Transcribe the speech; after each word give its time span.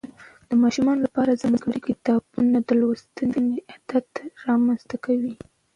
د 0.49 0.51
ماشومانو 0.63 1.05
لپاره 1.07 1.39
ځانګړي 1.41 1.79
کتابونه 1.87 2.57
د 2.67 2.69
لوستنې 2.81 3.55
عادت 3.69 4.09
رامنځته 4.47 4.95
کوي. 5.05 5.33